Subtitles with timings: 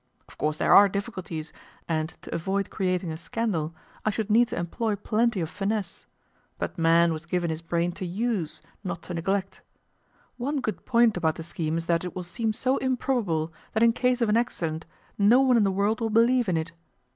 [0.27, 1.53] Of course there are difficulties,
[1.87, 6.07] and, to avoid creating a scandal, I should need to employ plenty of finesse;
[6.57, 9.61] but man was given his brain to USE, not to neglect.
[10.37, 13.93] One good point about the scheme is that it will seem so improbable that in
[13.93, 14.87] case of an accident,
[15.19, 16.71] no one in the world will believe in it.